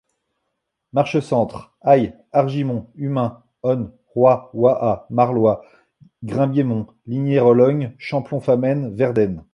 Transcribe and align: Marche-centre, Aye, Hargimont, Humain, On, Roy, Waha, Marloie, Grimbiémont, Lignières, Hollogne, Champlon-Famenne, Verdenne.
Marche-centre, 0.93 1.75
Aye, 1.85 2.15
Hargimont, 2.33 2.87
Humain, 2.95 3.43
On, 3.61 3.91
Roy, 4.15 4.49
Waha, 4.55 5.05
Marloie, 5.11 5.61
Grimbiémont, 6.23 6.87
Lignières, 7.05 7.45
Hollogne, 7.45 7.93
Champlon-Famenne, 7.99 8.95
Verdenne. 8.95 9.43